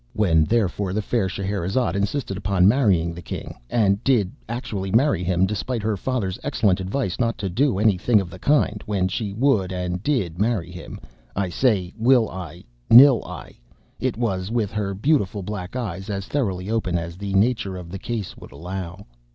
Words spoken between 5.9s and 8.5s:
father's excellent advice not to do any thing of the